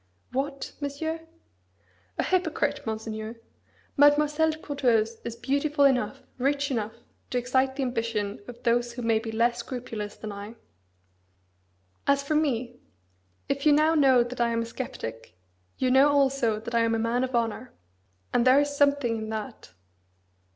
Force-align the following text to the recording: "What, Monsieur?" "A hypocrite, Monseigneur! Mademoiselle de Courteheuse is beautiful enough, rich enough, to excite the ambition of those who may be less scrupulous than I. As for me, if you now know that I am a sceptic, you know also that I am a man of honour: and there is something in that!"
"What, 0.31 0.73
Monsieur?" 0.81 1.19
"A 2.17 2.23
hypocrite, 2.23 2.87
Monseigneur! 2.87 3.35
Mademoiselle 3.95 4.49
de 4.49 4.57
Courteheuse 4.57 5.17
is 5.23 5.35
beautiful 5.35 5.85
enough, 5.85 6.23
rich 6.39 6.71
enough, 6.71 6.95
to 7.29 7.37
excite 7.37 7.75
the 7.75 7.83
ambition 7.83 8.41
of 8.47 8.63
those 8.63 8.93
who 8.93 9.03
may 9.03 9.19
be 9.19 9.31
less 9.31 9.59
scrupulous 9.59 10.15
than 10.15 10.31
I. 10.31 10.55
As 12.07 12.23
for 12.23 12.33
me, 12.33 12.79
if 13.47 13.63
you 13.63 13.73
now 13.73 13.93
know 13.93 14.23
that 14.23 14.41
I 14.41 14.49
am 14.49 14.63
a 14.63 14.65
sceptic, 14.65 15.37
you 15.77 15.91
know 15.91 16.09
also 16.09 16.59
that 16.59 16.73
I 16.73 16.79
am 16.79 16.95
a 16.95 16.97
man 16.97 17.23
of 17.23 17.35
honour: 17.35 17.71
and 18.33 18.43
there 18.47 18.59
is 18.59 18.75
something 18.75 19.17
in 19.17 19.29
that!" 19.29 19.69